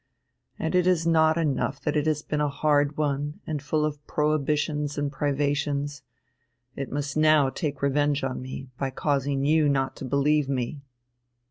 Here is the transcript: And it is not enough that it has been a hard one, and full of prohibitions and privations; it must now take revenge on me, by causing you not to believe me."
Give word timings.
And 0.57 0.73
it 0.73 0.87
is 0.87 1.05
not 1.05 1.37
enough 1.37 1.79
that 1.81 1.95
it 1.95 2.07
has 2.07 2.23
been 2.23 2.41
a 2.41 2.49
hard 2.49 2.97
one, 2.97 3.39
and 3.45 3.61
full 3.61 3.85
of 3.85 4.03
prohibitions 4.07 4.97
and 4.97 5.11
privations; 5.11 6.01
it 6.75 6.91
must 6.91 7.15
now 7.15 7.51
take 7.51 7.83
revenge 7.83 8.23
on 8.23 8.41
me, 8.41 8.69
by 8.79 8.89
causing 8.89 9.45
you 9.45 9.69
not 9.69 9.95
to 9.97 10.05
believe 10.05 10.49
me." 10.49 10.81